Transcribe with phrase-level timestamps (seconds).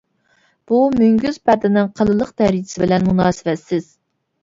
[0.71, 3.91] بۇ مۈڭگۈز پەردىنىڭ قېلىنلىق دەرىجىسى بىلەن مۇناسىۋەتسىز.